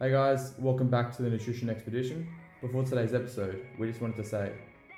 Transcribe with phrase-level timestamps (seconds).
[0.00, 2.28] Hey guys, welcome back to the Nutrition Expedition.
[2.60, 4.52] Before today's episode, we just wanted to say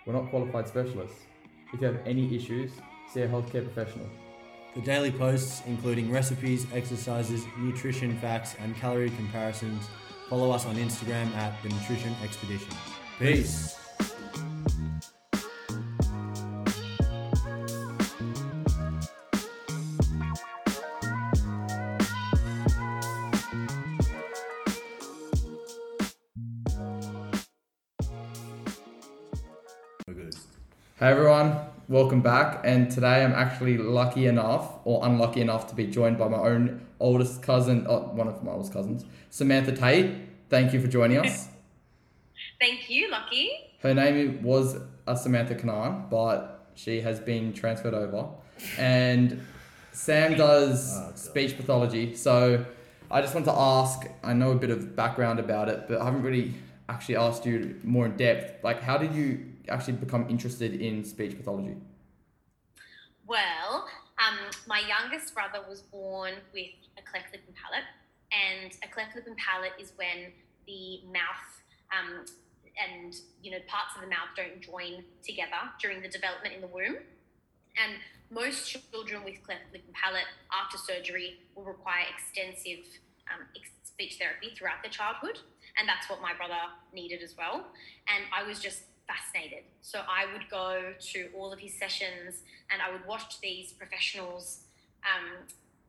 [0.04, 1.22] we're not qualified specialists.
[1.72, 2.70] If you have any issues,
[3.10, 4.04] see a healthcare professional.
[4.74, 9.84] The daily posts, including recipes, exercises, nutrition facts, and calorie comparisons,
[10.28, 12.74] follow us on Instagram at the Nutrition Expedition.
[13.18, 13.79] Peace.
[32.00, 32.62] Welcome back.
[32.64, 36.80] And today I'm actually lucky enough, or unlucky enough, to be joined by my own
[36.98, 40.10] oldest cousin, oh, one of my oldest cousins, Samantha Tate.
[40.48, 41.48] Thank you for joining us.
[42.58, 43.48] Thank you, Lachie.
[43.80, 48.30] Her name was uh, Samantha Kanan, but she has been transferred over.
[48.78, 49.46] And
[49.92, 52.14] Sam does Oh, speech pathology.
[52.14, 52.64] So
[53.10, 56.06] I just want to ask I know a bit of background about it, but I
[56.06, 56.54] haven't really
[56.88, 58.64] actually asked you more in depth.
[58.64, 61.76] Like, how did you actually become interested in speech pathology?
[63.30, 63.86] Well,
[64.18, 67.86] um, my youngest brother was born with a cleft lip and palate,
[68.34, 70.34] and a cleft lip and palate is when
[70.66, 71.46] the mouth
[71.94, 72.26] um,
[72.74, 76.66] and you know parts of the mouth don't join together during the development in the
[76.74, 76.98] womb.
[77.78, 78.02] And
[78.34, 82.82] most children with cleft lip and palate after surgery will require extensive
[83.30, 83.46] um,
[83.86, 85.38] speech therapy throughout their childhood,
[85.78, 87.70] and that's what my brother needed as well.
[88.10, 89.64] And I was just fascinated.
[89.82, 94.60] So I would go to all of his sessions and I would watch these professionals
[95.02, 95.26] um,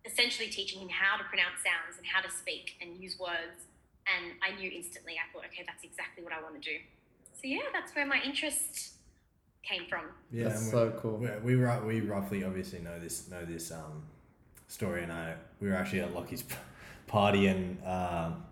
[0.05, 3.67] essentially teaching him how to pronounce sounds and how to speak and use words.
[4.09, 6.77] And I knew instantly, I thought, okay, that's exactly what I want to do.
[7.33, 8.93] So yeah, that's where my interest
[9.63, 10.05] came from.
[10.31, 11.17] Yeah, That's so cool.
[11.17, 14.03] we're- We we roughly obviously know this know this um,
[14.67, 16.43] story, and I we were actually at Lachie's
[17.07, 18.43] party, and um,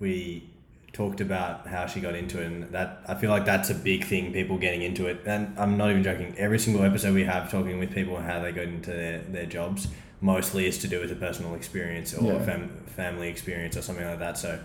[0.00, 0.48] we
[0.94, 4.04] talked about how she got into it, and that I feel like that's a big
[4.06, 6.34] thing, people getting into it, and I'm not even joking.
[6.38, 9.88] Every single episode we have talking with people how they got into their, their jobs
[10.22, 12.44] mostly is to do with a personal experience or Yeah.
[12.46, 14.38] fam- family experience or something like that.
[14.38, 14.58] So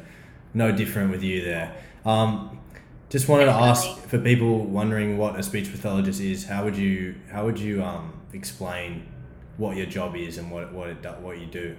[0.53, 1.75] no different with you there.
[2.05, 2.59] Um,
[3.09, 6.45] just wanted to ask for people wondering what a speech pathologist is.
[6.45, 9.07] How would you how would you um, explain
[9.57, 11.75] what your job is and what what it do, what you do?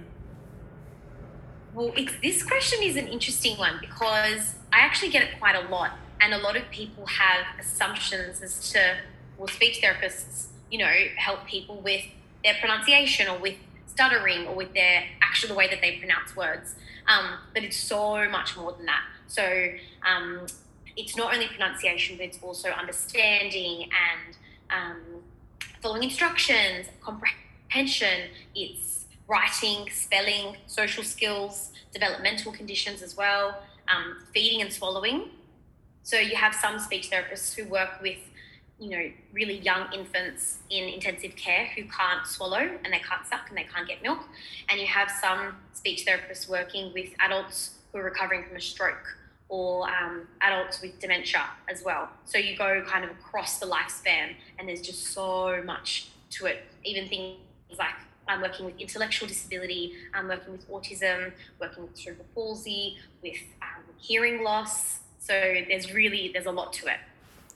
[1.73, 5.91] Well, this question is an interesting one because I actually get it quite a lot.
[6.19, 8.97] And a lot of people have assumptions as to,
[9.37, 12.03] well, speech therapists, you know, help people with
[12.43, 13.55] their pronunciation or with
[13.87, 16.75] stuttering or with their actual the way that they pronounce words.
[17.07, 19.03] Um, but it's so much more than that.
[19.27, 19.69] So
[20.05, 20.45] um,
[20.97, 24.37] it's not only pronunciation, but it's also understanding and
[24.69, 25.01] um,
[25.81, 28.29] following instructions, comprehension.
[28.53, 29.00] It's
[29.31, 35.29] writing, spelling, social skills, developmental conditions as well, um, feeding and swallowing.
[36.03, 38.19] So you have some speech therapists who work with,
[38.77, 43.47] you know, really young infants in intensive care who can't swallow and they can't suck
[43.47, 44.19] and they can't get milk.
[44.67, 49.17] And you have some speech therapists working with adults who are recovering from a stroke
[49.47, 52.09] or um, adults with dementia as well.
[52.25, 56.63] So you go kind of across the lifespan and there's just so much to it.
[56.83, 57.37] Even things
[57.77, 57.95] like
[58.31, 63.83] I'm working with intellectual disability, I'm working with autism, working with cerebral palsy, with um,
[63.97, 64.99] hearing loss.
[65.19, 66.99] So there's really there's a lot to it.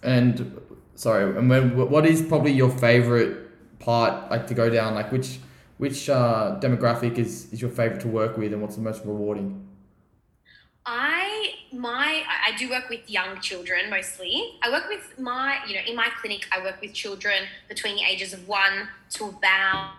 [0.03, 0.59] And
[0.95, 4.93] sorry, and when, what is probably your favorite part, like to go down?
[4.93, 5.39] Like which
[5.77, 9.65] which uh, demographic is, is your favorite to work with, and what's the most rewarding?
[10.85, 14.59] I my I I do work with young children mostly.
[14.61, 18.03] I work with my you know in my clinic I work with children between the
[18.03, 19.93] ages of one to about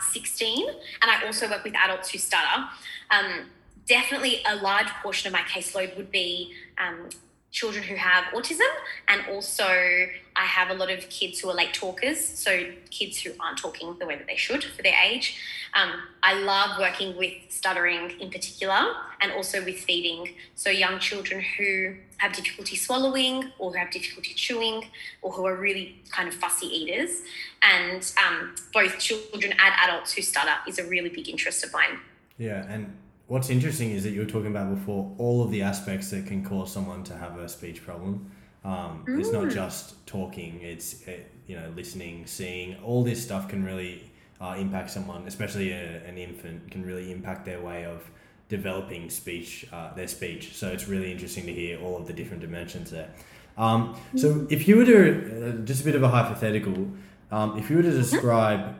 [0.00, 2.64] 16, and I also work with adults who stutter.
[3.10, 3.50] Um,
[3.86, 7.08] definitely, a large portion of my caseload would be um,
[7.54, 8.72] children who have autism,
[9.06, 12.50] and also I have a lot of kids who are late talkers, so
[12.90, 15.38] kids who aren't talking the way that they should for their age.
[15.72, 18.80] Um, I love working with stuttering in particular,
[19.20, 20.34] and also with feeding.
[20.56, 24.90] So young children who have difficulty swallowing, or who have difficulty chewing,
[25.22, 27.22] or who are really kind of fussy eaters,
[27.62, 32.00] and um, both children and adults who stutter is a really big interest of mine.
[32.36, 32.96] Yeah, and
[33.26, 36.44] what's interesting is that you were talking about before all of the aspects that can
[36.44, 38.30] cause someone to have a speech problem.
[38.64, 41.12] Um, It's not just talking; it's uh
[41.46, 42.76] you know listening, seeing.
[42.82, 44.10] All this stuff can really
[44.40, 48.10] uh, impact someone, especially a, an infant, can really impact their way of
[48.48, 50.54] developing speech, uh, their speech.
[50.54, 53.10] So it's really interesting to hear all of the different dimensions there.
[53.56, 56.88] Um, so if you were to, uh, just a bit of a hypothetical,
[57.30, 58.74] um, if you were to describe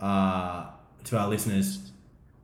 [0.00, 0.66] uh,
[1.04, 1.90] to our listeners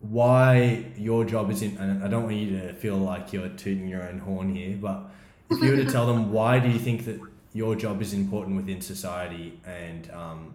[0.02, 3.88] why your job is in, and I don't want you to feel like you're tooting
[3.88, 5.10] your own horn here, but
[5.50, 7.20] if you were to tell them why do you think that
[7.54, 10.54] your job is important within society and um,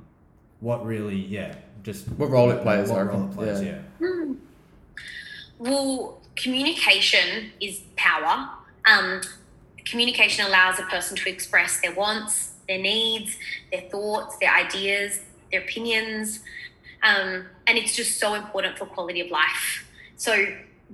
[0.59, 3.79] what really, yeah, just What role it plays, what role it plays, Yeah.
[4.01, 4.25] yeah.
[5.59, 8.49] Well, communication is power.
[8.85, 9.21] Um,
[9.85, 13.37] communication allows a person to express their wants, their needs,
[13.71, 15.19] their thoughts, their ideas,
[15.51, 16.41] their opinions.
[17.07, 19.87] Um, and it's just so important for quality of life.
[20.17, 20.47] So,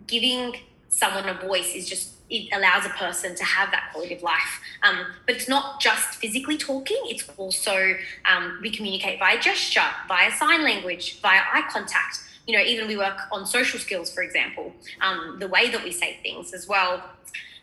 [0.05, 0.55] giving
[0.89, 4.61] someone a voice is just, it allows a person to have that quality of life.
[4.83, 7.95] Um, but it's not just physically talking, it's also
[8.31, 12.19] um, we communicate via gesture, via sign language, via eye contact.
[12.45, 15.91] You know, even we work on social skills, for example, um, the way that we
[15.91, 17.03] say things as well.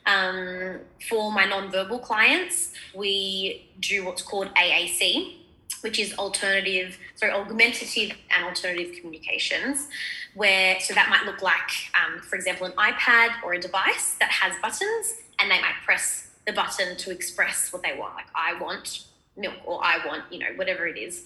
[0.06, 5.39] Um, for my non-verbal clients, we do what's called AAC,
[5.82, 9.88] which is alternative, sorry, augmentative and alternative communications,
[10.34, 14.30] where so that might look like, um, for example, an iPad or a device that
[14.30, 18.60] has buttons, and they might press the button to express what they want, like I
[18.60, 19.04] want
[19.36, 21.24] milk or I want, you know, whatever it is.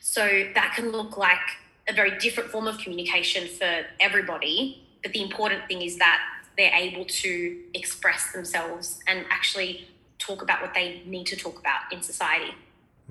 [0.00, 1.38] So that can look like
[1.88, 4.82] a very different form of communication for everybody.
[5.02, 6.20] But the important thing is that
[6.56, 11.92] they're able to express themselves and actually talk about what they need to talk about
[11.92, 12.52] in society.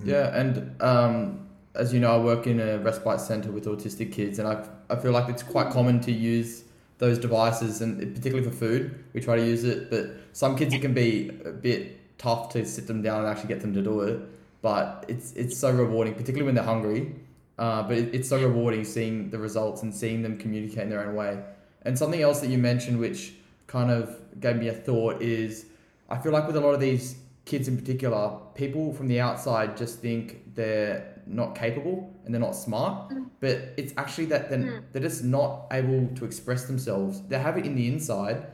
[0.03, 4.39] Yeah, and um, as you know, I work in a respite center with autistic kids,
[4.39, 6.63] and I, I feel like it's quite common to use
[6.97, 9.89] those devices, and particularly for food, we try to use it.
[9.89, 13.49] But some kids, it can be a bit tough to sit them down and actually
[13.49, 14.19] get them to do it.
[14.61, 17.15] But it's it's so rewarding, particularly when they're hungry.
[17.57, 21.07] Uh, but it, it's so rewarding seeing the results and seeing them communicate in their
[21.07, 21.39] own way.
[21.83, 23.33] And something else that you mentioned, which
[23.65, 25.65] kind of gave me a thought, is
[26.09, 27.15] I feel like with a lot of these
[27.47, 32.55] kids in particular, people from the outside just think they're not capable and they're not
[32.55, 33.09] smart.
[33.09, 33.29] Mm.
[33.39, 34.83] But it's actually that they're, mm.
[34.91, 37.21] they're just not able to express themselves.
[37.29, 38.47] They have it in the inside.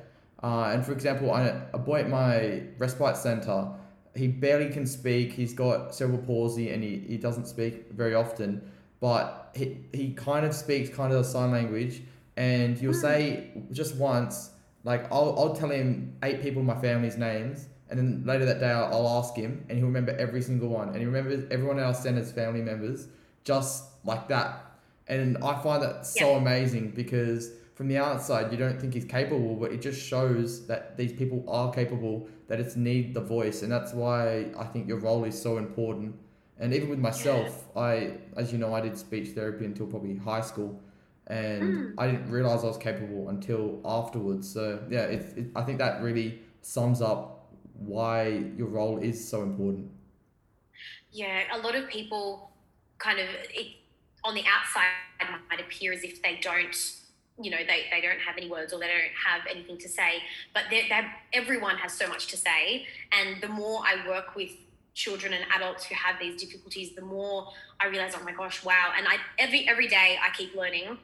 [0.44, 3.68] Uh, and for example, I, a boy at my respite center,
[4.16, 5.34] he barely can speak.
[5.34, 8.62] He's got cerebral palsy and he, he doesn't speak very often.
[9.00, 12.04] But he, he kind of speaks kind of a sign language.
[12.38, 13.01] And he'll mm.
[13.01, 14.51] say just once,
[14.84, 17.69] like, I'll, I'll tell him eight people in my family's names.
[17.89, 20.89] And then later that day, I'll, I'll ask him, and he'll remember every single one.
[20.89, 23.07] And he remembers everyone else sent as family members
[23.44, 24.65] just like that.
[25.07, 26.38] And I find that so Yeah.
[26.38, 30.95] amazing because from the outside, you don't think he's capable, but it just shows that
[30.95, 33.63] these people are capable, that it's need the voice.
[33.63, 36.15] And that's why I think your role is so important.
[36.59, 40.41] And even with myself, I, as you know, I did speech therapy until probably high
[40.41, 40.79] school.
[41.27, 42.00] And hmm.
[42.00, 44.50] I didn't realize I was capable until afterwards.
[44.50, 47.32] So, yeah, it's it, I think that really sums up
[47.78, 49.90] why your role is so important.
[51.12, 52.52] Yeah, a lot of people
[52.98, 53.68] kind of it,
[54.24, 54.86] on the outside
[55.50, 56.75] might appear as if they don't,
[57.40, 60.24] you know, they, they don't have any words or they don't have anything to say.
[60.54, 62.86] But they're, they're, everyone has so much to say.
[63.12, 64.52] And the more I work with
[64.94, 68.94] children and adults who have these difficulties, the more I realize, oh my gosh, wow.
[68.98, 70.98] And I every every day I keep learning.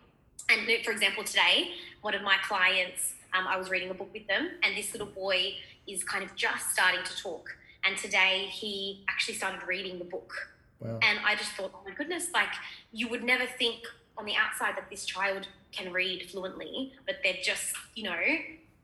[0.50, 1.72] And for example, today,
[2.02, 5.08] one of my clients, um, I was reading a book with them, and this little
[5.08, 5.54] boy
[5.90, 7.56] is kind of just starting to talk.
[7.84, 10.34] And today he actually started reading the book.
[10.80, 11.00] Wow.
[11.02, 12.54] And I just thought, oh my goodness, like
[12.92, 13.80] you would never think
[14.18, 18.20] on the outside that this child can read fluently, but they're just, you know,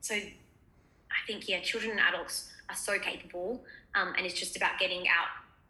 [0.02, 3.64] so I think, yeah, children and adults are so capable.
[3.96, 5.28] Um, and it's just about getting out,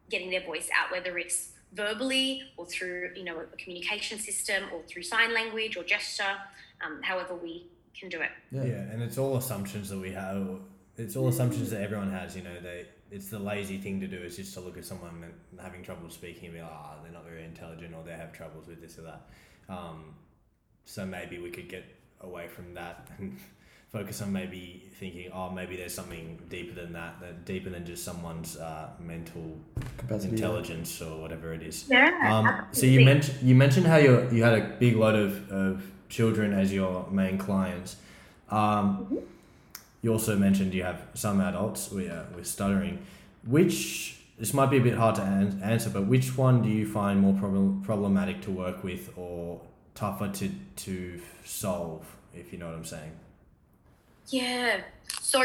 [0.10, 4.82] getting their voice out, whether it's verbally or through, you know, a communication system or
[4.84, 6.36] through sign language or gesture,
[6.86, 7.68] um, however we
[7.98, 8.32] can do it.
[8.52, 8.62] Yeah.
[8.62, 10.60] and it's all assumptions that we have.
[10.98, 12.36] It's all assumptions that everyone has.
[12.36, 12.86] You know, they.
[13.12, 16.10] It's the lazy thing to do is just to look at someone and having trouble
[16.10, 18.98] speaking and be like, ah, they're not very intelligent or they have troubles with this
[18.98, 19.30] or that.
[19.70, 20.16] Um,
[20.86, 21.86] so maybe we could get
[22.22, 23.38] away from that and
[23.92, 28.04] focus on maybe thinking, oh, maybe there's something deeper than that, that deeper than just
[28.04, 29.58] someone's uh, mental
[29.98, 30.34] Capacity.
[30.34, 31.86] intelligence or whatever it is.
[31.90, 32.10] Yeah.
[32.34, 35.84] Um, so you mentioned you mentioned how you you had a big lot of, of
[36.10, 37.96] children as your main clients.
[38.50, 39.20] Um,
[40.06, 43.04] You also mentioned you have some adults with, uh, with stuttering.
[43.44, 46.86] Which this might be a bit hard to an- answer, but which one do you
[46.86, 49.62] find more problem- problematic to work with or
[49.96, 50.52] tougher to
[50.86, 52.06] to solve?
[52.36, 53.14] If you know what I'm saying.
[54.28, 54.82] Yeah.
[55.22, 55.40] So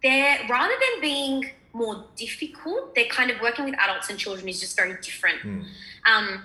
[0.00, 4.60] they're rather than being more difficult, they're kind of working with adults and children is
[4.60, 5.40] just very different.
[5.40, 5.62] Hmm.
[6.12, 6.44] Um,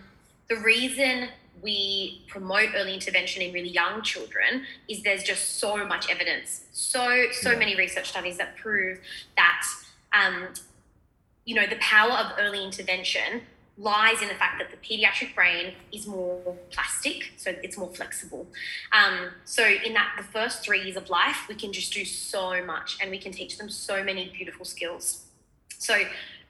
[0.49, 1.29] the reason
[1.61, 7.27] we promote early intervention in really young children is there's just so much evidence, so
[7.31, 7.57] so Yeah.
[7.59, 8.99] many research studies that prove
[9.35, 9.63] that
[10.13, 10.53] um,
[11.45, 13.41] you know the power of early intervention
[13.77, 18.45] lies in the fact that the pediatric brain is more plastic, so it's more flexible.
[18.91, 22.63] Um, so in that the first three years of life, we can just do so
[22.63, 25.25] much, and we can teach them so many beautiful skills.
[25.77, 25.95] So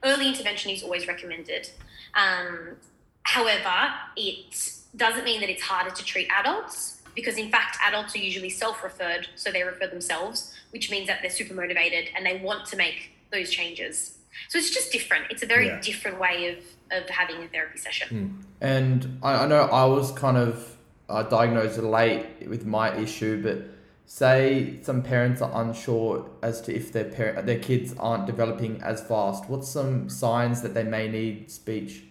[0.03, 1.69] early intervention is always recommended.
[2.15, 2.75] Um,
[3.23, 8.19] however, it doesn't mean that it's harder to treat adults because in fact adults are
[8.19, 12.65] usually self-referred so they refer themselves which means that they're super motivated and they want
[12.65, 14.17] to make those changes
[14.49, 15.81] so it's just different it's a very Yeah.
[15.81, 16.57] different way of
[16.91, 20.75] of having a therapy session And I, I know I was kind of
[21.09, 23.59] uh, diagnosed late with my issue, but
[24.05, 29.01] say some parents are unsure as to if their parent, their kids aren't developing as
[29.01, 29.49] fast.
[29.49, 32.03] What's some signs that they may need speech?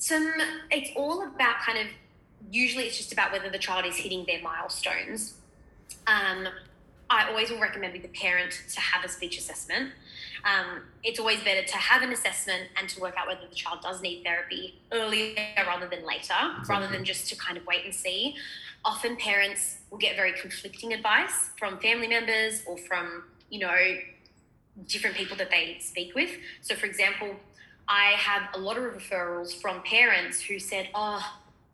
[0.00, 0.32] Some
[0.70, 1.86] it's all about kind of
[2.50, 5.34] usually it's just about whether the child is hitting their milestones.
[6.06, 6.48] Um,
[7.10, 9.90] i always will recommend with the parent to have a speech assessment.
[10.44, 13.80] Um, it's always better to have an assessment and to work out whether the child
[13.82, 15.34] does need therapy earlier
[15.66, 16.34] rather than later
[16.68, 18.36] rather than just to kind of wait and see.
[18.84, 23.76] Often parents will get very conflicting advice from family members or from you know
[24.86, 26.30] different people that they speak with.
[26.62, 27.36] So for example
[27.90, 31.20] I have a lot of referrals from parents who said, "Oh,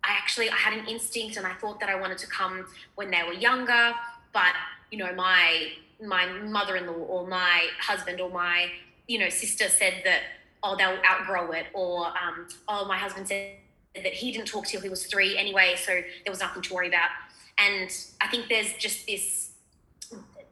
[0.02, 3.10] I actually I had an instinct and I thought that I wanted to come when
[3.10, 3.92] they were younger,
[4.32, 4.54] but
[4.90, 8.70] you know my my mother-in-law or my husband or my
[9.06, 10.22] you know sister said that
[10.62, 13.56] oh they'll outgrow it or um, oh my husband said
[13.94, 16.88] that he didn't talk till he was three anyway, so there was nothing to worry
[16.88, 17.10] about."
[17.58, 17.90] And
[18.22, 19.50] I think there's just this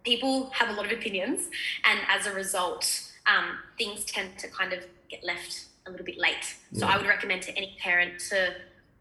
[0.02, 1.48] people have a lot of opinions,
[1.84, 2.84] and as a result,
[3.26, 6.46] um, things tend to kind of get left a little bit late.
[6.72, 8.54] So I would recommend to any parent to,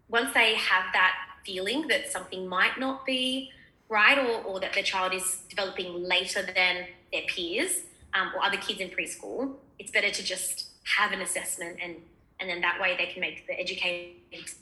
[0.10, 1.14] once they have that
[1.46, 3.52] feeling that something might not be
[3.90, 6.76] right or, or that their child is developing later than
[7.12, 7.82] their peers
[8.14, 10.68] um, or other kids in preschool, it's better to just
[10.98, 11.96] have an assessment and,
[12.40, 14.16] and then that way they can make the educated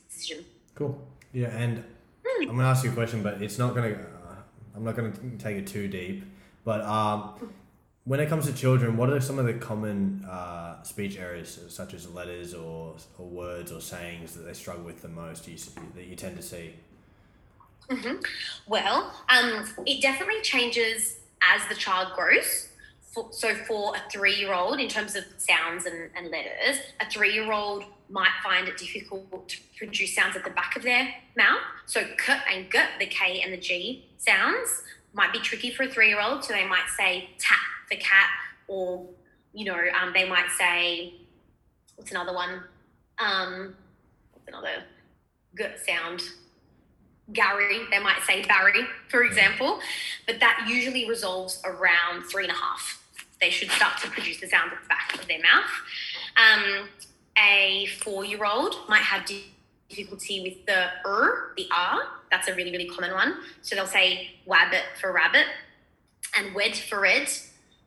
[0.10, 0.46] decision.
[0.76, 0.94] Cool.
[1.34, 1.84] Yeah, and
[2.42, 3.94] I'm gonna ask you a question, but it's not gonna.
[3.94, 4.36] Uh,
[4.76, 6.24] I'm not gonna take it too deep.
[6.64, 7.52] But um,
[8.06, 11.94] when it comes to children, what are some of the common uh, speech errors, such
[11.94, 15.48] as letters or, or words or sayings that they struggle with the most?
[15.48, 15.58] You,
[15.96, 16.74] that you tend to see.
[18.68, 22.70] Well, um, it definitely changes as the child grows.
[23.02, 27.10] For, so, for a three year old, in terms of sounds and, and letters, a
[27.10, 31.14] three year old might find it difficult to produce sounds at the back of their
[31.36, 31.60] mouth.
[31.86, 35.90] So, k and g, the K and the G sounds, might be tricky for a
[35.90, 36.46] three year old.
[36.46, 37.60] So, they might say tap
[37.92, 38.30] for cat,
[38.68, 39.06] or,
[39.54, 41.14] you know, um, they might say,
[41.96, 42.64] what's another one?
[43.20, 43.76] Um,
[44.32, 44.84] what's another
[45.56, 46.22] good sound?
[47.34, 49.80] Gary, they might say Barry, for example,
[50.26, 53.02] but that usually resolves around three and a half.
[53.40, 55.70] They should start to produce the sound at the back of their mouth.
[56.38, 56.90] Um,
[57.38, 59.30] a four year old might have
[59.90, 62.02] difficulty with the er, the r.
[62.30, 63.36] That's a really, really common one.
[63.62, 65.46] So they'll say wabbit for rabbit
[66.38, 67.30] and wed for red.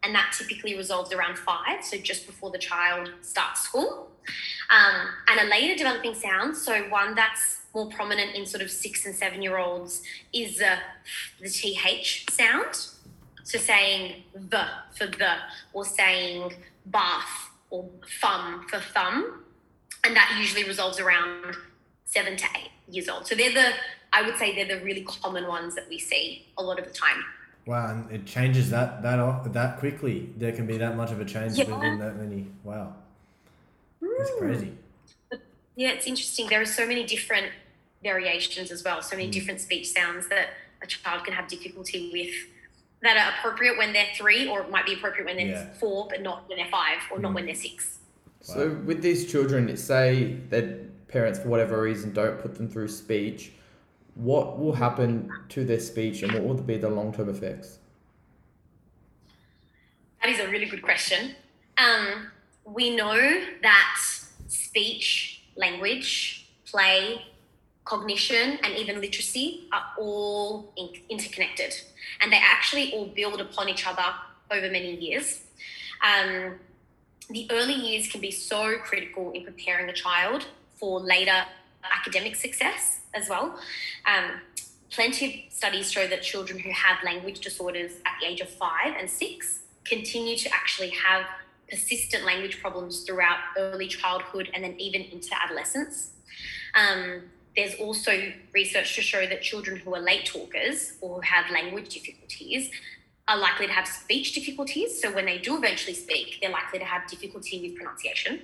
[0.05, 4.11] And that typically resolves around five, so just before the child starts school.
[4.71, 9.07] Um, and a later developing sound, so one that's more prominent in sort of six
[9.07, 10.77] and seven year olds, is uh,
[11.41, 12.89] the TH sound.
[13.45, 15.35] So saying the for the,
[15.73, 16.55] or saying
[16.87, 17.89] bath or
[18.21, 19.45] thumb for thumb.
[20.05, 21.57] And that usually resolves around
[22.05, 23.27] seven to eight years old.
[23.27, 23.73] So they're the,
[24.13, 26.93] I would say they're the really common ones that we see a lot of the
[26.93, 27.25] time.
[27.67, 30.31] Wow, and it changes that that off, that quickly.
[30.37, 31.65] There can be that much of a change Yeah.
[31.65, 32.47] within that many.
[32.63, 32.95] Wow,
[34.01, 34.73] that's crazy.
[35.77, 36.49] Yeah, it's interesting.
[36.49, 37.53] There are so many different
[38.03, 39.33] variations as well, so many mm.
[39.33, 40.51] different speech sounds that
[40.83, 42.35] a child can have difficulty with
[43.03, 45.73] that are appropriate when they're three, or it might be appropriate when they're Yeah.
[45.75, 47.37] four, but not when they're five, or not mm.
[47.37, 47.99] when they're six.
[48.41, 53.53] So with these children, say that parents for whatever reason don't put them through speech,
[54.15, 57.79] what will happen to their speech and what will be the long term effects?
[60.23, 61.35] That is a really good question.
[61.77, 62.29] Um,
[62.65, 63.19] we know
[63.63, 63.97] that
[64.47, 67.23] speech, language, play,
[67.85, 71.75] cognition, and even literacy are all in- interconnected,
[72.23, 74.05] and they actually all build upon each other
[74.51, 75.43] over many years.
[76.03, 76.55] Um,
[77.29, 81.45] the early years can be so critical in preparing a child for later
[81.83, 83.59] academic success as well.
[84.07, 84.41] Um,
[84.91, 88.95] plenty of studies show that children who have language disorders at the age of five
[88.99, 91.25] and six continue to actually have
[91.69, 96.11] persistent language problems throughout early childhood and then even into adolescence.
[96.75, 97.23] Um,
[97.57, 101.95] there's also research to show that children who are late talkers or who have language
[101.95, 102.71] difficulties
[103.29, 105.01] are likely to have speech difficulties.
[105.01, 108.41] So when they do eventually speak, they're likely to have difficulty with pronunciation.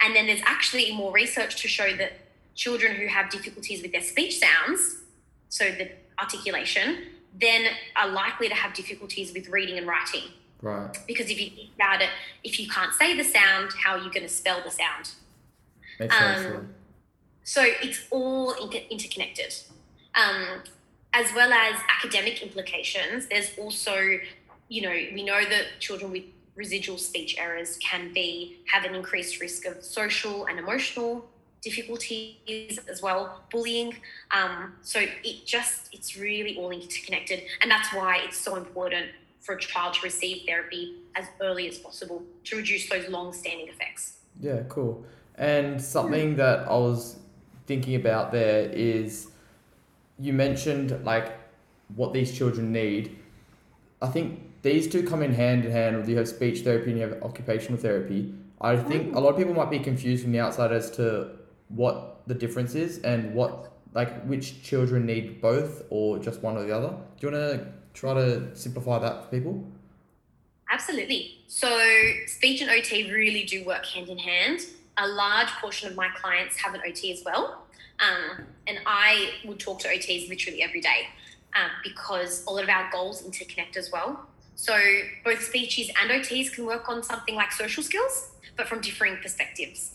[0.00, 2.12] And then there's actually more research to show that
[2.58, 4.96] children who have difficulties with their speech sounds,
[5.48, 5.88] so the
[6.18, 7.04] articulation,
[7.40, 10.24] then are likely to have difficulties with reading and writing.
[10.60, 10.90] Right.
[11.06, 12.10] Because if you think about it,
[12.42, 15.12] if you can't say the sound, how are you going to spell the sound?
[16.00, 16.46] Makes sense.
[16.46, 16.60] Um, yeah.
[17.44, 19.54] So it's all inter- interconnected.
[20.16, 20.62] Um,
[21.14, 24.18] as well as academic implications, there's also,
[24.68, 26.24] you know, we know that children with
[26.56, 31.24] residual speech errors can be have an increased risk of social and emotional
[31.62, 33.94] difficulties as well, bullying.
[34.30, 39.06] Um, so it just it's really all interconnected, and that's why it's so important
[39.40, 44.18] for a child to receive therapy as early as possible to reduce those long-standing effects.
[44.40, 45.04] Yeah, cool.
[45.36, 47.16] And something that I was
[47.66, 49.28] thinking about there is
[50.18, 51.32] you mentioned like
[51.94, 53.16] what these children need.
[54.02, 57.00] I think these two come in hand in hand with you have speech therapy and
[57.00, 58.34] you have occupational therapy.
[58.60, 61.37] I think a lot of people might be confused from the outside as to
[61.68, 66.64] what the difference is and what like which children need both or just one or
[66.64, 66.94] the other.
[67.18, 69.64] Do you want to try to simplify that for people?
[70.70, 71.38] Absolutely.
[71.46, 71.68] So,
[72.26, 74.60] speech and OT really do work hand in hand.
[74.98, 77.64] A large portion of my clients have an OT as well.
[78.00, 81.08] Um, and I would talk to OTs literally every day
[81.56, 84.26] um, because a lot of our goals interconnect as well.
[84.56, 84.76] So,
[85.24, 89.94] both speeches and OTs can work on something like social skills, but from differing perspectives.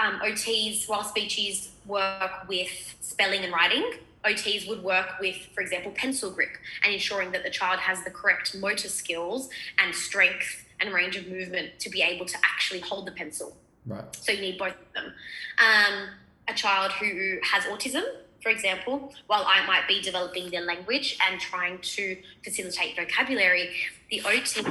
[0.00, 3.92] Um, OTs, while speeches work with spelling and writing,
[4.24, 6.50] OTs would work with, for example, pencil grip
[6.84, 11.26] and ensuring that the child has the correct motor skills and strength and range of
[11.26, 13.56] movement to be able to actually hold the pencil.
[13.86, 14.04] Right.
[14.16, 15.12] So you need both of them.
[15.58, 16.08] Um,
[16.48, 18.02] a child who has autism,
[18.42, 23.70] for example, while I might be developing their language and trying to facilitate vocabulary,
[24.10, 24.62] the OT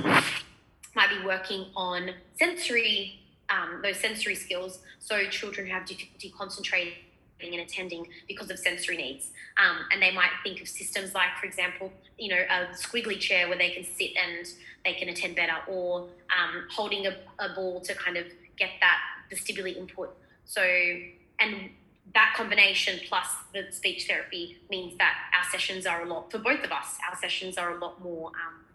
[0.95, 4.79] might be working on sensory, um, those sensory skills.
[4.99, 6.93] So children who have difficulty concentrating
[7.41, 9.29] and attending because of sensory needs.
[9.57, 13.47] Um, and they might think of systems like, for example, you know, a squiggly chair
[13.47, 14.45] where they can sit and
[14.83, 18.25] they can attend better, or um, holding a, a ball to kind of
[18.57, 18.99] get that
[19.31, 20.15] vestibular input.
[20.45, 21.69] So, and
[22.13, 26.63] that combination plus the speech therapy means that our sessions are a lot, for both
[26.63, 28.65] of us, our sessions are a lot more um,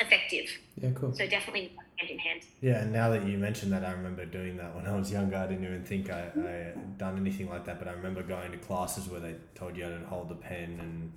[0.00, 0.48] effective.
[0.80, 1.12] Yeah, cool.
[1.14, 2.42] So definitely hand in hand.
[2.60, 5.36] Yeah, and now that you mentioned that, I remember doing that when I was younger.
[5.36, 8.52] I didn't even think I, I had done anything like that, but I remember going
[8.52, 11.12] to classes where they told you how to hold the pen and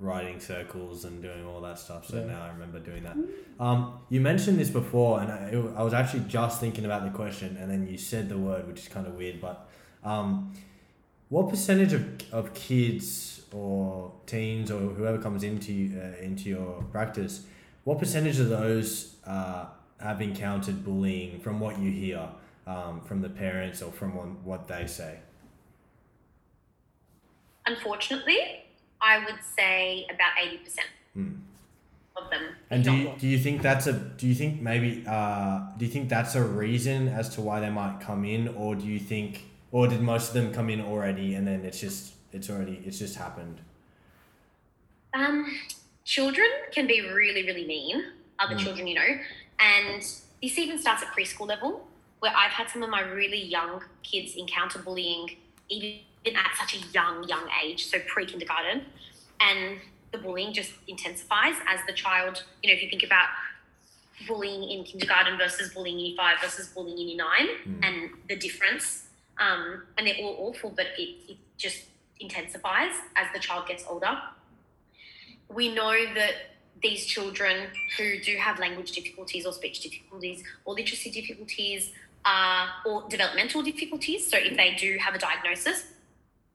[0.00, 2.06] writing circles and doing all that stuff.
[2.08, 2.24] So Yeah.
[2.32, 3.16] now I remember doing that.
[3.60, 7.10] Um, you mentioned this before, and I, it- I was actually just thinking about the
[7.10, 9.68] question, and then you said the word, which is kind of weird, but
[10.02, 10.52] um,
[11.28, 17.44] what percentage of, of kids or teens or whoever comes into uh, into your practice,
[17.84, 19.66] what percentage of those uh,
[20.00, 22.28] have encountered bullying from what you hear
[22.66, 25.18] um, from the parents or from what, what they say?
[27.66, 28.38] Unfortunately,
[29.00, 30.78] I would say about 80%
[31.14, 31.34] Hmm.
[32.16, 32.42] of them.
[32.70, 35.90] And do you, do you think that's a do you think maybe uh, do you
[35.90, 39.44] think that's a reason as to why they might come in, or do you think,
[39.72, 42.98] or did most of them come in already and then it's just it's already it's
[42.98, 43.60] just happened?
[45.14, 45.44] Um,
[46.04, 48.62] children can be really, really mean, other Mm.
[48.64, 49.20] children, you know,
[49.58, 50.02] and
[50.42, 51.88] this even starts at preschool level,
[52.20, 55.36] where I've had some of my really young kids encounter bullying
[55.68, 58.86] even at such a young, young age, so pre kindergarten,
[59.40, 59.80] and
[60.12, 63.28] the bullying just intensifies as the child, you know, if you think about
[64.26, 67.84] bullying in kindergarten versus bullying in year five versus bullying in year nine, Mm.
[67.86, 71.86] and the difference, um, and they're all awful, but it, it just
[72.20, 74.20] intensifies as the child gets older
[75.54, 76.34] we know that
[76.82, 81.92] these children who do have language difficulties or speech difficulties or literacy difficulties
[82.24, 85.84] uh, or developmental difficulties, so if they do have a diagnosis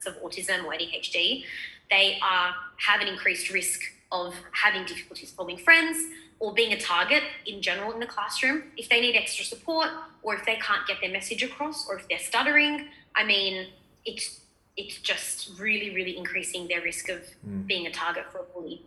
[0.06, 1.44] of autism or ADHD,
[1.90, 3.82] they are, have an increased risk
[4.12, 5.98] of having difficulties forming friends
[6.40, 8.64] or being a target in general in the classroom.
[8.78, 9.90] If they need extra support
[10.22, 13.68] or if they can't get their message across or if they're stuttering, I mean,
[14.06, 14.42] it's
[14.78, 17.66] it's just really, really increasing their risk of Mm.
[17.68, 18.82] being a target for a bully.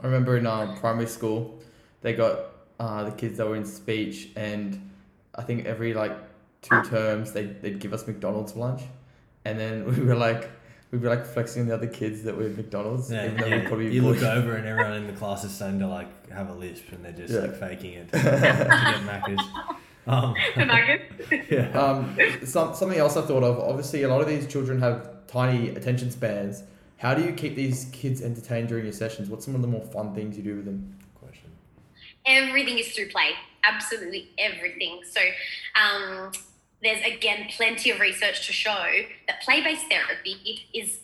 [0.00, 1.58] I remember in um, primary school,
[2.02, 2.38] they got
[2.80, 4.90] uh, the kids that were in speech, and
[5.34, 6.12] I think every like
[6.62, 8.82] two terms they they'd give us McDonald's lunch,
[9.44, 10.50] and then we were like
[10.90, 13.46] we'd be like flexing on the other kids that were at McDonald's, Yeah, even though
[13.46, 13.56] yeah.
[13.58, 16.08] we'd probably be you look over and everyone in the class is starting to like
[16.30, 17.40] have a lisp and they're just Yeah.
[17.40, 18.68] like faking it to, to get
[19.06, 19.40] Maccas.
[20.06, 20.34] Um,
[21.50, 21.68] yeah.
[21.78, 23.58] Um, some, something else I thought of.
[23.58, 26.64] Obviously, a lot of these children have tiny attention spans.
[26.96, 29.28] How do you keep these kids entertained during your sessions?
[29.28, 30.98] What's some of the more fun things you do with them?
[31.14, 31.50] Question.
[32.26, 33.30] everything is through play.
[33.62, 35.00] Absolutely everything.
[35.08, 35.20] So
[35.80, 36.32] um,
[36.82, 38.86] there's again plenty of research to show
[39.28, 40.98] that play-based therapy is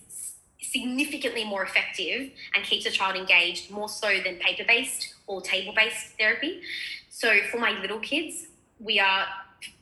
[0.60, 6.60] significantly more effective and keeps a child engaged more so than paper-based or table-based therapy.
[7.10, 8.46] So for my little kids,
[8.80, 9.26] we are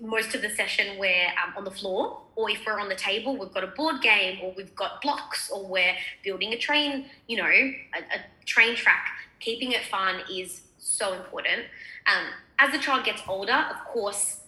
[0.00, 3.36] most of the session we're um, on the floor, or if we're on the table,
[3.36, 7.36] we've got a board game, or we've got blocks, or we're building a train, you
[7.36, 9.06] know, a, a train track.
[9.40, 11.64] Keeping it fun is so important.
[12.06, 12.26] Um,
[12.58, 14.40] as the child gets older, of course,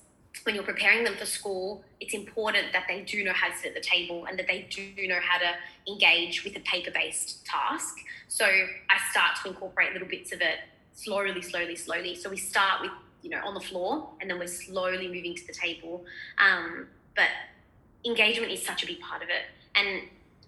[0.42, 3.68] when you're preparing them for school, it's important that they do know how to sit
[3.68, 5.54] at the table and that they do know how to
[5.90, 7.96] engage with a paper based task.
[8.28, 10.58] So I start to incorporate little bits of it
[10.92, 12.14] slowly, slowly, slowly.
[12.14, 12.90] So we start with,
[13.24, 16.04] you know, on the floor and then we're slowly moving to the table.
[16.38, 17.28] Um, but
[18.04, 19.46] engagement is such a big part of it.
[19.74, 20.02] And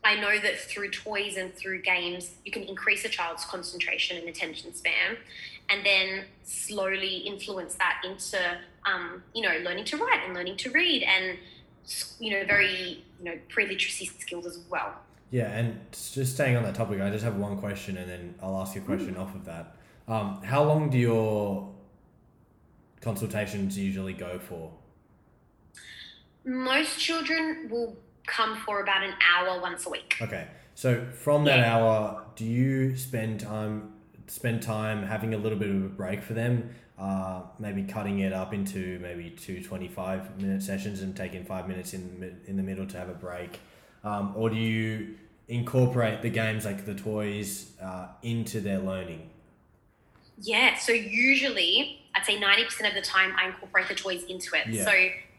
[0.04, 4.28] I know that through toys and through games, you can increase a child's concentration and
[4.28, 5.16] attention span,
[5.68, 8.38] and then slowly influence that into,
[8.84, 11.38] um, you know, learning to write and learning to read, and
[12.20, 14.94] you know, very, you know, pre-literacy skills as well.
[15.32, 18.60] Yeah, and just staying on that topic, I just have one question, and then I'll
[18.60, 19.20] ask you a question mm.
[19.20, 19.76] off of that.
[20.06, 21.68] Um, how long do your
[23.00, 24.72] consultations usually go for?
[26.44, 30.16] Most children will come for about an hour once a week.
[30.20, 30.48] Okay.
[30.74, 31.76] So from that yeah.
[31.76, 33.92] hour, do you spend time
[34.28, 36.70] spend time having a little bit of a break for them?
[36.98, 41.94] Uh, maybe cutting it up into maybe two 25 minute sessions and taking five minutes
[41.94, 43.61] in in the middle to have a break,
[44.04, 45.14] um, or do you
[45.48, 49.30] incorporate the games like the toys uh, into their learning?
[50.40, 50.77] Yeah.
[50.79, 54.66] So usually, I'd say ninety percent of the time, I incorporate the toys into it.
[54.68, 54.85] Yeah.
[54.85, 54.92] So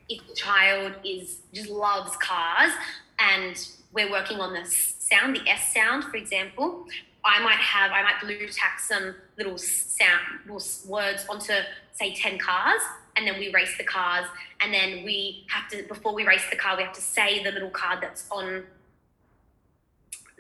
[0.10, 2.72] if the child is just loves cars
[3.20, 6.86] and we're working on the sound, the S sound, for example,
[7.26, 11.54] I might have, I might Blu Tack some little sound, little words onto,
[11.94, 12.82] say, 10 cars,
[13.16, 14.26] and then we race the cars.
[14.62, 17.52] And then we have to, before we race the car, we have to say the
[17.52, 18.64] little card that's on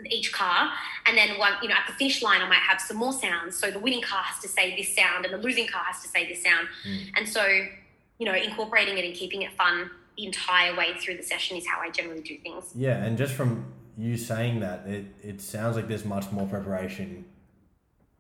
[0.10, 0.71] each car.
[1.05, 3.57] And then one, you know, at the finish line, I might have some more sounds.
[3.57, 6.07] So the winning car has to say this sound, and the losing car has to
[6.07, 6.67] say this sound.
[6.88, 7.12] Mm.
[7.15, 7.43] And so
[8.19, 11.67] you know, incorporating it and keeping it fun the entire way through the session is
[11.67, 12.71] how I generally do things.
[12.75, 13.65] Yeah, and just from
[13.97, 17.25] you saying that, it, it sounds like there's much more preparation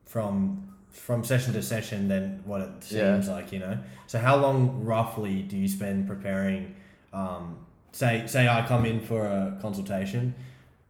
[0.05, 3.33] from from session to session than what it seems yeah.
[3.33, 3.77] like, you know.
[4.07, 6.75] So how long roughly do you spend preparing?
[7.13, 10.35] Um, say say I come in for a consultation.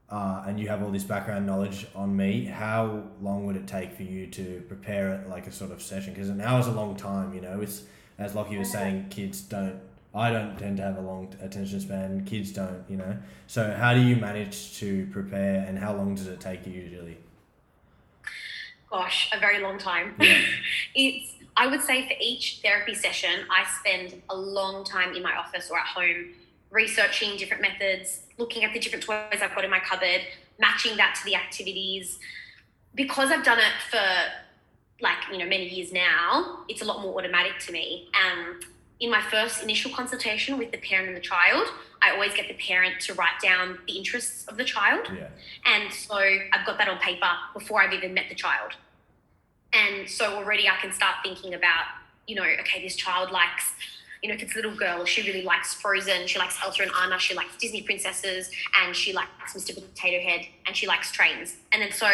[0.09, 3.91] Uh, and you have all this background knowledge on me, how long would it take
[3.91, 6.13] for you to prepare it like a sort of session?
[6.13, 7.59] Because an hour is a long time, you know.
[7.59, 7.83] It's
[8.17, 9.79] as Lachie was saying, kids don't.
[10.15, 12.23] I don't tend to have a long attention span.
[12.25, 13.17] Kids don't, you know.
[13.47, 17.17] So how do you manage to prepare, and how long does it take you usually?
[18.89, 20.15] Gosh, a very long time.
[20.19, 20.41] Yeah.
[20.95, 21.33] it's.
[21.57, 25.71] I would say for each therapy session, I spend a long time in my office
[25.71, 26.35] or at home
[26.77, 30.21] researching different methods, looking at the different toys I've got in my cupboard,
[30.59, 32.19] matching that to the activities.
[32.93, 34.07] Because I've done it for
[35.01, 38.59] like you know many years now it's a lot more automatic to me um,
[38.99, 41.67] in my first initial consultation with the parent and the child
[42.01, 45.27] i always get the parent to write down the interests of the child yeah.
[45.65, 48.71] and so i've got that on paper before i've even met the child
[49.73, 51.85] and so already i can start thinking about
[52.25, 53.73] you know okay this child likes
[54.21, 56.91] you know, if it's a little girl, she really likes Frozen, she likes Elsa and
[57.03, 58.49] Anna, she likes Disney princesses,
[58.81, 59.75] and she likes Mr.
[59.75, 61.57] Potato Head, and she likes trains.
[61.71, 62.07] And then so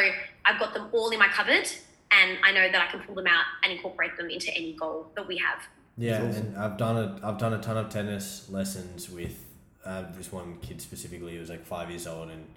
[0.46, 1.68] I've got them all in my cupboard,
[2.12, 5.12] and I know that I can pull them out and incorporate them into any goal
[5.16, 5.60] that we have.
[5.98, 9.46] Yeah, and I've done a I've done a ton of tennis lessons with
[9.86, 11.34] uh, this one kid specifically.
[11.34, 12.48] He was like five years old and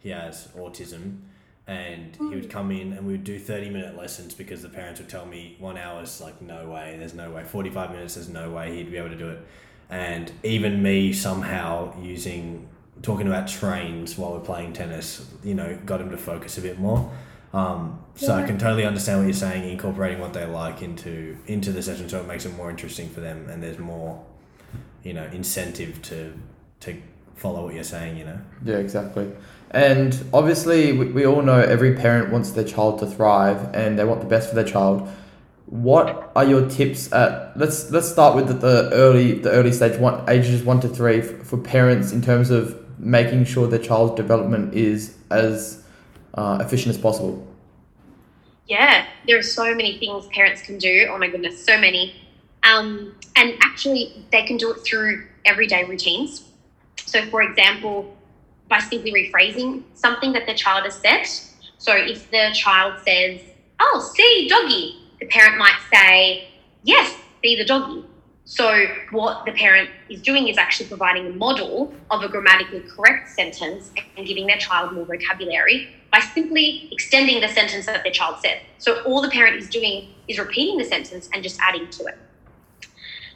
[0.00, 1.18] he has autism.
[1.70, 4.98] And he would come in and we would do 30 minute lessons because the parents
[4.98, 7.44] would tell me one hour is like, no way, there's no way.
[7.44, 9.38] 45 minutes, there's no way he'd be able to do it.
[9.88, 12.68] And even me somehow using,
[13.02, 16.80] talking about trains while we're playing tennis, you know, got him to focus a bit
[16.80, 17.08] more.
[17.52, 18.42] Um, so yeah.
[18.42, 22.08] I can totally understand what you're saying, incorporating what they like into into the session,
[22.08, 24.24] so it makes it more interesting for them, and there's more,
[25.02, 26.32] you know, incentive to
[26.80, 27.02] to
[27.34, 28.18] follow what you're saying.
[28.18, 28.40] You know.
[28.64, 29.32] Yeah, exactly.
[29.70, 34.04] And obviously, we, we all know every parent wants their child to thrive, and they
[34.04, 35.08] want the best for their child.
[35.66, 37.56] What are your tips at?
[37.56, 41.20] Let's let's start with the, the early the early stage one ages one to three
[41.20, 45.84] for, for parents in terms of making sure their child's development is as
[46.34, 47.46] uh, efficient as possible?
[48.66, 51.08] Yeah, there are so many things parents can do.
[51.10, 52.14] Oh my goodness, so many.
[52.62, 56.44] Um, and actually, they can do it through everyday routines.
[56.96, 58.16] So, for example,
[58.70, 61.26] by simply rephrasing something that the child has said.
[61.76, 63.40] So, if the child says,
[63.80, 66.48] Oh, see, doggy, the parent might say,
[66.84, 68.04] Yes, be the doggy.
[68.44, 73.28] So, what the parent is doing is actually providing a model of a grammatically correct
[73.28, 78.38] sentence and giving their child more vocabulary by simply extending the sentence that their child
[78.40, 78.60] said.
[78.78, 82.18] So, all the parent is doing is repeating the sentence and just adding to it.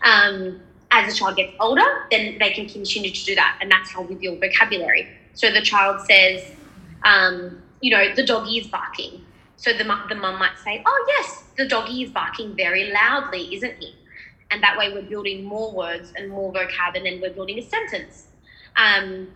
[0.03, 3.91] Um, as the child gets older, then they can continue to do that, and that's
[3.91, 5.09] how we build vocabulary.
[5.35, 6.53] So, the child says,
[7.05, 9.25] um, you know, the doggy is barking.
[9.57, 13.77] So the, the mum might say, oh, yes, the doggy is barking very loudly, isn't
[13.79, 13.95] he?
[14.51, 17.63] And that way we're building more words and more vocab, and then we're building a
[17.63, 18.27] sentence.
[18.77, 19.29] Um,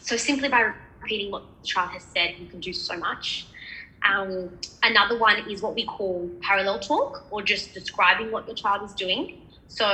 [0.00, 3.46] so simply by repeating what the child has said, you can do so much.
[4.02, 8.82] Um, another one is what we call parallel talk, or just describing what your child
[8.88, 9.42] is doing.
[9.70, 9.86] So,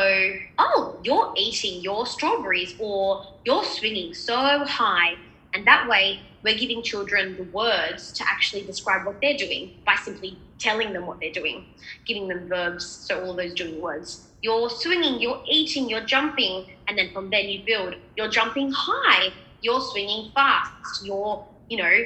[0.59, 4.35] oh, you're eating your strawberries, or you're swinging so
[4.65, 5.17] high.
[5.53, 9.97] And that way, we're giving children the words to actually describe what they're doing by
[9.97, 11.67] simply telling them what they're doing,
[12.07, 14.29] giving them verbs, so all those doing words.
[14.41, 17.97] You're swinging, you're eating, you're jumping, and then from then you build.
[18.17, 19.29] You're jumping high,
[19.61, 21.99] you're swinging fast, you're, you know,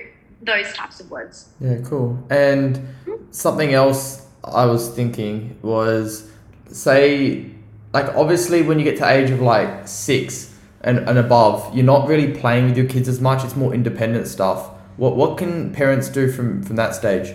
[0.43, 1.51] those types of words.
[1.61, 2.21] Yeah, cool.
[2.31, 3.15] And hmm?
[3.31, 6.29] something else I was thinking was
[6.67, 7.51] say,
[7.93, 10.51] like, obviously, when you get to age of like six,
[10.83, 13.45] and, and above, you're not really playing with your kids as much.
[13.45, 14.71] It's more independent stuff.
[14.97, 17.35] What what can parents do from from that stage?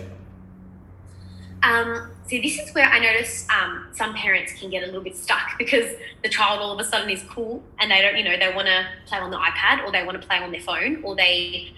[1.62, 5.16] Um, see, this is where I notice um, some parents can get a little bit
[5.16, 5.90] stuck because
[6.22, 8.68] the child all of a sudden is cool and they don't, you know, they want
[8.68, 11.72] to play on the iPad or they want to play on their phone or they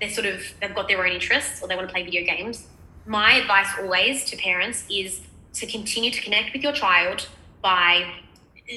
[0.00, 2.66] they're sort of they've got their own interests or they want to play video games.
[3.06, 5.20] My advice always to parents is
[5.54, 7.28] to continue to connect with your child
[7.62, 8.14] by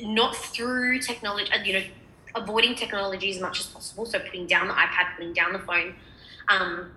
[0.03, 1.83] not through technology, you know,
[2.35, 4.05] avoiding technology as much as possible.
[4.05, 5.95] So putting down the iPad, putting down the phone,
[6.47, 6.91] um,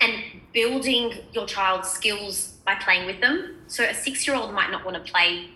[0.00, 0.14] and
[0.52, 3.56] building your child's skills by playing with them.
[3.66, 5.50] So a six-year-old might not want to play,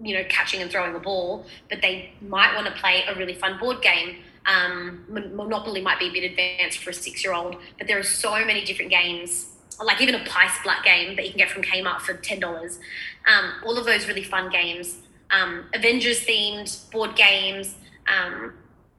[0.00, 3.34] you know, catching and throwing a ball, but they might want to play a really
[3.34, 4.18] fun board game.
[4.46, 8.64] Um, Monopoly might be a bit advanced for a six-year-old, but there are so many
[8.64, 12.14] different games like even a pie splat game that you can get from Kmart for
[12.14, 12.78] ten dollars.
[13.26, 14.98] Um, all of those really fun games,
[15.30, 17.74] um, Avengers themed board games,
[18.08, 18.54] um,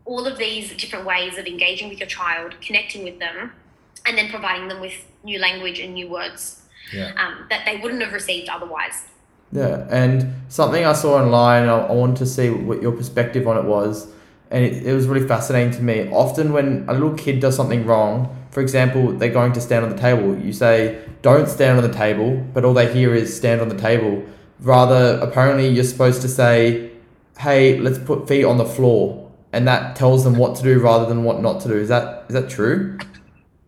[0.06, 3.52] all of these different ways of engaging with your child, connecting with them,
[4.06, 7.14] and then providing them with new language and new words yeah.
[7.18, 9.06] um, that they wouldn't have received otherwise.
[9.52, 13.58] Yeah, and something I saw online, I, I wanted to see what your perspective on
[13.58, 14.08] it was,
[14.50, 16.10] and it, it was really fascinating to me.
[16.12, 19.90] Often, when a little kid does something wrong, for example, they're going to stand on
[19.90, 23.62] the table, you say, don't stand on the table, but all they hear is stand
[23.62, 24.24] on the table.
[24.60, 26.92] Rather, apparently, you're supposed to say,
[27.40, 31.08] hey, let's put feet on the floor, and that tells them what to do rather
[31.08, 31.78] than what not to do.
[31.78, 33.00] Is that is that true?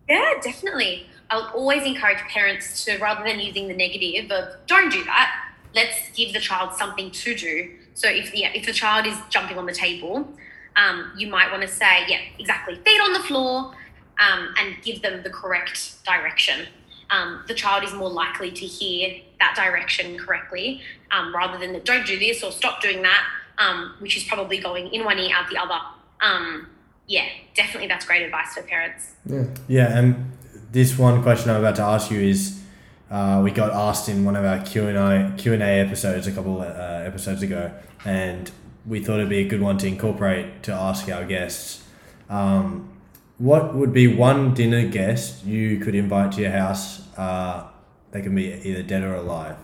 [0.08, 1.08] Yeah, definitely.
[1.30, 6.10] I'll always encourage parents to rather than using the negative of don't do that, let's
[6.14, 7.74] give the child something to do.
[7.94, 10.32] So if the if the child is jumping on the table,
[10.76, 13.74] um, you might want to say, yeah, exactly, feet on the floor,
[14.18, 16.66] um, and give them the correct direction.
[17.10, 21.80] Um, the child is more likely to hear that direction correctly um, rather than the,
[21.80, 23.24] don't do this or stop doing that
[23.58, 25.78] um, which is probably going in one ear out the other.
[26.20, 26.68] Um,
[27.06, 29.12] yeah, definitely that's great advice for parents.
[29.24, 29.44] Yeah.
[29.68, 30.32] Yeah, and
[30.72, 32.62] this one question I'm about to ask you is
[33.10, 37.42] uh, we got asked in one of our Q&A, Q&A episodes a couple uh, episodes
[37.42, 37.72] ago,
[38.04, 38.50] and
[38.84, 41.84] we thought it'd be a good one to incorporate to ask our guests.
[42.28, 42.90] Um,
[43.38, 47.06] what would be one dinner guest you could invite to your house?
[47.16, 47.66] Uh,
[48.10, 49.56] they can be either dead or alive.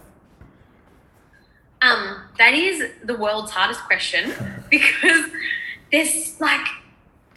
[1.81, 4.33] Um, that is the world's hardest question
[4.71, 5.31] because
[5.91, 6.67] there's like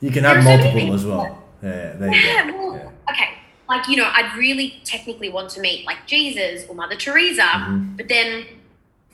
[0.02, 1.44] you can have multiple as well.
[1.64, 3.12] Yeah, yeah, well, yeah.
[3.12, 3.30] okay.
[3.68, 7.96] Like you know, I'd really technically want to meet like Jesus or Mother Teresa, mm-hmm.
[7.96, 8.46] but then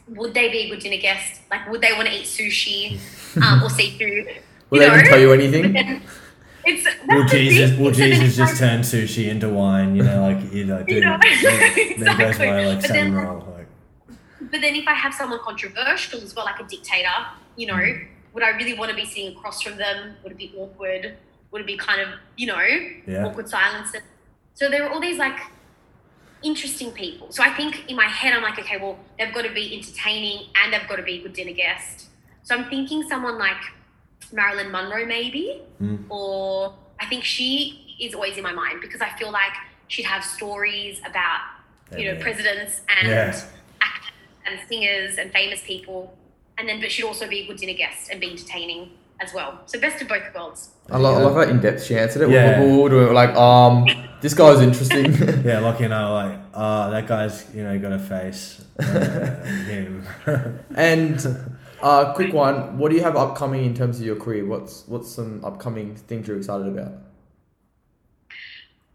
[0.09, 1.41] would they be a good dinner guest?
[1.49, 2.99] Like, would they want to eat sushi
[3.41, 4.41] um, or seafood?
[4.69, 6.01] Will they even tell you anything?
[6.65, 9.95] It's, will Jesus will Jesus just turn sushi into wine?
[9.95, 11.95] You know, like you know, you know exactly.
[11.97, 13.51] then goes by like salmon roll.
[14.39, 17.07] But then if I have someone controversial as well, like a dictator,
[17.55, 18.05] you know, mm.
[18.33, 20.15] would I really want to be sitting across from them?
[20.23, 21.17] Would it be awkward?
[21.51, 22.61] Would it be kind of, you know,
[23.07, 23.25] yeah.
[23.25, 23.93] awkward silence?
[24.53, 25.39] So there are all these like
[26.43, 27.31] interesting people.
[27.31, 30.47] So I think in my head, I'm like, okay, well, they've got to be entertaining
[30.61, 32.07] and they've got to be a good dinner guest.
[32.43, 33.61] So I'm thinking someone like
[34.33, 36.03] Marilyn Monroe, maybe, mm.
[36.09, 39.53] or I think she is always in my mind because I feel like
[39.87, 41.41] she'd have stories about,
[41.97, 43.07] you know, presidents and.
[43.07, 43.41] Yeah
[44.45, 46.17] and singers and famous people.
[46.57, 49.61] And then, but she'd also be a good dinner guest and be entertaining as well.
[49.65, 50.69] So best of both worlds.
[50.89, 52.29] I love, I love how in depth she answered it.
[52.29, 52.61] Yeah.
[52.61, 53.87] We, we were doing like, um,
[54.21, 55.13] this guy's interesting.
[55.41, 58.63] Yeah, Lachie and I were like, uh, that guy's, you know, got a face.
[58.81, 60.03] Uh, him.
[60.75, 61.19] and
[61.81, 64.45] uh, quick one, what do you have upcoming in terms of your career?
[64.45, 66.93] What's what's some upcoming things you're excited about?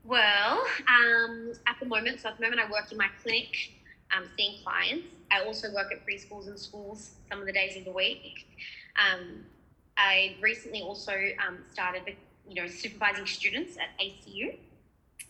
[0.05, 3.73] Well, um, at the moment, so at the moment I work in my clinic,
[4.17, 5.09] um, seeing clients.
[5.31, 8.47] I also work at preschools and schools some of the days of the week.
[8.97, 9.45] Um,
[9.97, 11.13] I recently also
[11.47, 12.03] um, started,
[12.49, 14.57] you know, supervising students at ACU.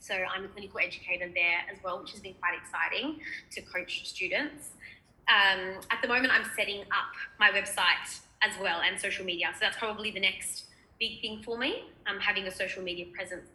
[0.00, 3.20] So I'm a clinical educator there as well, which has been quite exciting
[3.52, 4.70] to coach students.
[5.28, 9.48] Um, at the moment, I'm setting up my website as well and social media.
[9.54, 10.64] So that's probably the next
[11.00, 11.84] big thing for me.
[12.06, 13.46] Um, having a social media presence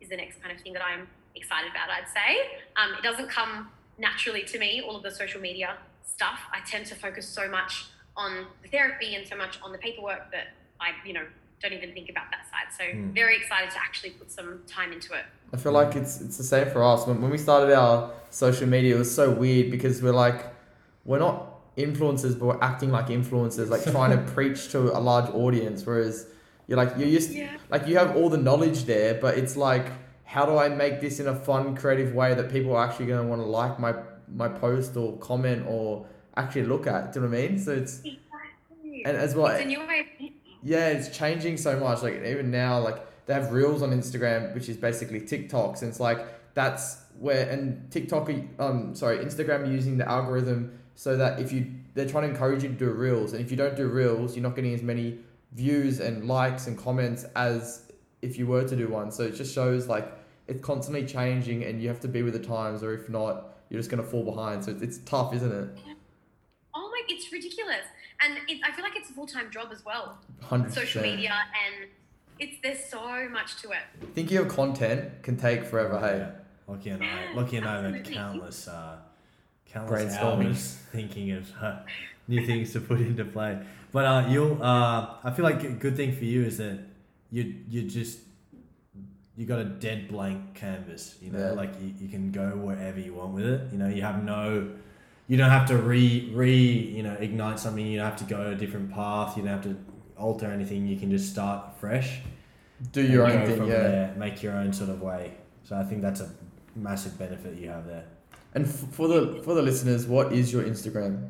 [0.00, 2.58] is the next kind of thing that I'm excited about, I'd say.
[2.76, 6.38] Um, it doesn't come naturally to me, all of the social media stuff.
[6.52, 7.86] I tend to focus so much
[8.16, 10.48] on the therapy and so much on the paperwork that
[10.80, 11.26] I, you know,
[11.60, 12.72] don't even think about that side.
[12.76, 13.14] So Mm.
[13.14, 15.24] very excited to actually put some time into it.
[15.52, 17.06] I feel like it's it's the same for us.
[17.06, 20.44] When, when we started our social media, it was so weird because we're like,
[21.04, 25.28] we're not influencers, but we're acting like influencers, like trying to preach to a large
[25.30, 25.84] audience.
[25.84, 26.26] Whereas
[26.66, 27.56] you're like you're used, Yeah.
[27.70, 29.86] like you have all the knowledge there, but it's like,
[30.24, 33.22] how do I make this in a fun, creative way that people are actually going
[33.22, 33.94] to want to like my
[34.28, 37.12] my post or comment or actually look at?
[37.12, 37.58] Do you know what I mean?
[37.58, 39.04] So it's Exactly.
[39.04, 40.32] and as well, it's a new way
[40.66, 42.02] yeah, it's changing so much.
[42.02, 46.00] Like even now, like they have reels on Instagram, which is basically TikToks, and it's
[46.00, 51.70] like that's where and TikTok, um, sorry, Instagram using the algorithm so that if you
[51.94, 54.42] they're trying to encourage you to do reels, and if you don't do reels, you're
[54.42, 55.18] not getting as many
[55.52, 59.10] views and likes and comments as if you were to do one.
[59.10, 60.10] So it just shows like
[60.46, 63.80] it's constantly changing, and you have to be with the times, or if not, you're
[63.80, 64.64] just gonna fall behind.
[64.64, 65.68] So it's, it's tough, isn't it?
[66.74, 67.84] Oh my, it's ridiculous.
[68.24, 70.18] And it, I feel like it's a full time job as well.
[70.40, 71.88] Hundred Social media and
[72.38, 73.78] it's there's so much to it.
[74.14, 75.98] Thinking of content can take forever.
[75.98, 76.18] Hey.
[76.18, 76.30] Yeah.
[76.68, 78.96] Lachie and I, Lachie and I have had countless, uh,
[79.74, 80.46] countless Brainstorming.
[80.46, 81.76] hours thinking of uh,
[82.28, 83.58] new things to put into play.
[83.92, 86.78] But uh, you'll, uh, I feel like a good thing for you is that
[87.30, 88.18] you you just
[89.36, 91.16] you got a dead blank canvas.
[91.20, 91.52] You know, Yeah.
[91.52, 93.60] like you, you can go wherever you want with it.
[93.72, 94.70] You know, you have no,
[95.28, 96.56] you don't have to re re
[96.96, 97.84] you know ignite something.
[97.86, 99.36] You don't have to go a different path.
[99.36, 99.76] You don't have to
[100.16, 100.86] alter anything.
[100.86, 102.20] You can just start fresh.
[102.92, 103.82] Do your own thing, yeah.
[103.82, 105.34] there, make your own sort of way.
[105.62, 106.30] So I think that's a
[106.76, 108.04] massive benefit you have there.
[108.54, 111.28] And f- for the for the listeners, what is your Instagram?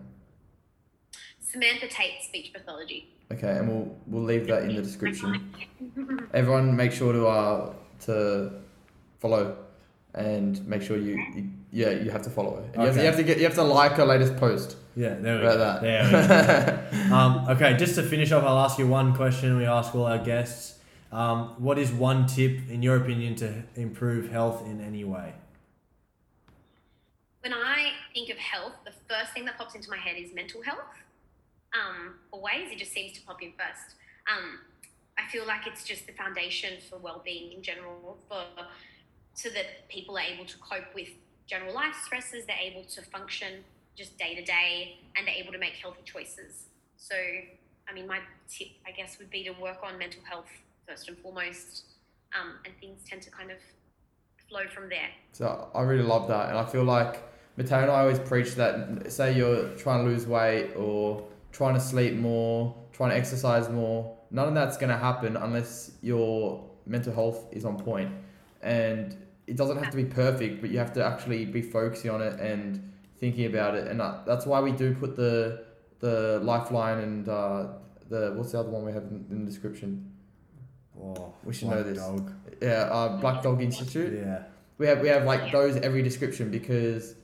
[1.41, 3.09] Samantha Tate speech pathology.
[3.33, 5.53] Okay, and we'll we'll leave that in the description.
[6.35, 8.51] Everyone, make sure to uh to
[9.21, 9.57] follow,
[10.15, 12.63] and make sure you, you yeah you have to follow her.
[12.75, 15.15] And You, have, you have to get you have to like her latest post Yeah,
[15.15, 15.59] there we about go.
[15.59, 15.83] that.
[15.83, 16.05] There
[17.03, 17.15] we go.
[17.17, 20.19] um, okay, just to finish off, I'll ask you one question we ask all our
[20.19, 20.79] guests.
[21.13, 25.33] Um, what is one tip, in your opinion, to improve health in any way?
[27.45, 30.63] When I think of health, the first thing that pops into my head is mental
[30.63, 30.97] health.
[31.75, 33.97] Um, always, it just seems to pop in first.
[34.33, 34.61] Um,
[35.19, 38.47] I feel like it's just the foundation for well-being in general, for
[39.35, 41.09] so that people are able to cope with
[41.47, 42.47] general life stresses.
[42.47, 43.63] They're able to function
[43.95, 46.69] just day to day, and they're able to make healthy choices.
[46.97, 50.49] So, I mean, my tip, I guess, would be to work on mental health
[50.89, 51.83] first and foremost,
[52.33, 53.59] um, and things tend to kind of
[54.49, 55.11] flow from there.
[55.33, 57.21] So I really love that, and I feel like
[57.57, 59.11] Mateo and I always preach that.
[59.13, 64.17] Say you're trying to lose weight or trying to sleep more, trying to exercise more.
[64.31, 67.85] None of that's gonna happen unless your mental health is on point.
[67.85, 68.13] point,
[68.63, 72.21] and it doesn't have to be perfect, but you have to actually be focusing on
[72.21, 75.65] it and thinking about it, and uh, that's why we do put the
[76.01, 77.69] the lifeline and uh,
[78.09, 80.11] the what's the other one we have in, in the description?
[81.01, 81.99] Oh, We should black know this.
[81.99, 82.33] Dog.
[82.63, 84.15] Yeah, uh, Black Dog Institute.
[84.15, 84.43] Yeah.
[84.79, 87.17] We have we have like those every description because it,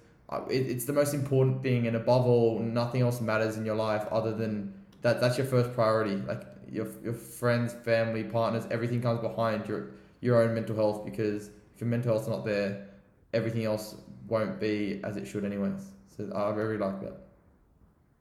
[0.49, 4.33] it's the most important thing, and above all, nothing else matters in your life other
[4.35, 5.21] than that.
[5.21, 6.17] That's your first priority.
[6.17, 9.91] Like your your friends, family, partners, everything comes behind your
[10.21, 12.87] your own mental health because if your mental health's not there,
[13.33, 13.97] everything else
[14.29, 15.91] won't be as it should anyways.
[16.17, 17.17] So I really like that.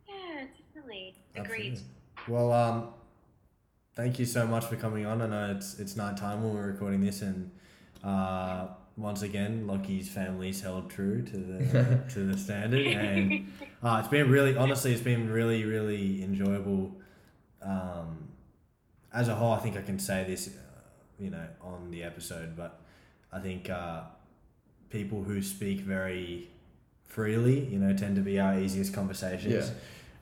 [0.08, 1.16] Yeah, definitely.
[1.36, 1.74] Agreed.
[1.74, 1.84] Absolutely.
[2.28, 2.88] Well, um,
[3.96, 5.22] thank you so much for coming on.
[5.22, 7.52] I know it's it's night time when we're recording this, and
[8.04, 8.68] uh,
[9.00, 13.52] once again, Lachie's family's held true to the to the standard, and
[13.84, 16.96] uh, it's been really, honestly, it's been really, really enjoyable.
[17.62, 18.30] Um,
[19.14, 20.52] as a whole, I think I can say this, uh,
[21.18, 22.80] you know, on the episode, but
[23.32, 24.02] I think uh,
[24.90, 26.50] people who speak very
[27.06, 29.72] freely, you know, tend to be our easiest conversations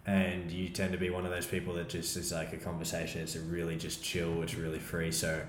[0.08, 0.14] Yeah.
[0.14, 3.22] and you tend to be one of those people that just is like a conversation.
[3.22, 4.42] It's really just chill.
[4.42, 5.12] It's really free.
[5.12, 5.42] So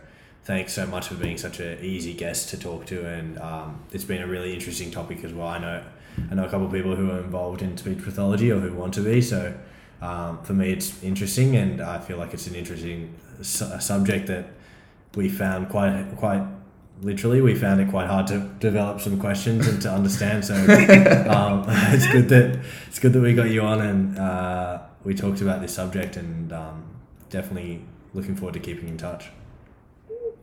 [0.49, 4.05] thanks so much for being such an easy guest to talk to, and um, it's
[4.05, 5.46] been a really interesting topic as well.
[5.46, 5.84] I know
[6.30, 8.94] I know a couple of people who are involved in speech pathology or who want
[8.94, 9.20] to be.
[9.20, 9.55] So
[10.01, 14.46] um, for me, it's interesting, and I feel like it's an interesting su- subject that
[15.14, 16.42] we found quite quite
[17.03, 20.55] literally we found it quite hard to develop some questions and to understand so
[21.30, 25.40] um, it's good that it's good that we got you on and uh, we talked
[25.40, 26.84] about this subject and um,
[27.30, 27.84] definitely
[28.14, 29.30] looking forward to keeping in touch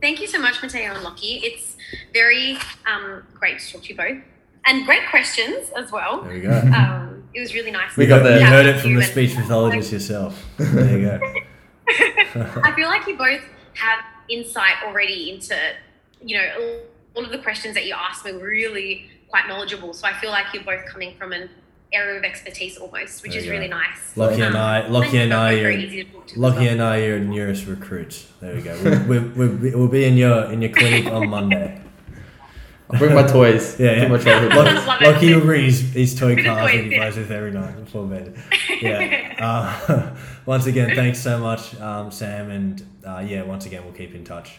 [0.00, 1.40] Thank you so much, Mateo and Lachie.
[1.42, 1.76] It's
[2.12, 4.18] very um, great to talk to you both,
[4.66, 6.22] and great questions as well.
[6.22, 7.96] there we go Um, it was really nice.
[7.96, 11.20] We got the- you heard it from the speech pathologist yourself there you go
[12.64, 13.42] I feel like you both
[13.74, 15.56] have insight already into,
[16.20, 16.80] you know,
[17.14, 19.92] all of the questions that you asked me were really quite knowledgeable.
[19.92, 21.48] So I feel like you're both coming from an
[21.92, 23.50] area of expertise almost, which is go.
[23.52, 24.14] really nice.
[24.16, 26.38] Lachie and Um, I thank Lachie and I, are, very easy to talk to as
[26.40, 26.68] Lachie well.
[26.72, 30.50] and I are nearest recruits there we go we'll, we'll, we'll, we'll be in your
[30.52, 31.80] in your clinic on Monday
[32.88, 33.80] I'll bring my toys.
[33.80, 33.98] Yeah, yeah.
[34.00, 34.86] Bring my childhood Lock, toys.
[34.86, 35.00] Love.
[35.00, 36.98] Lachie will bring his, his toy cars that toys, he yeah.
[36.98, 38.36] plays with every night before bed.
[38.80, 39.34] Yeah.
[39.40, 40.14] Uh,
[40.46, 44.22] once again, thanks so much, um, Sam, and uh, yeah, once again, we'll keep in
[44.22, 44.58] touch.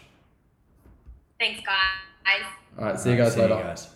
[1.39, 2.41] Thanks, guys.
[2.79, 3.55] All right, see you guys See later.
[3.57, 3.87] you guys.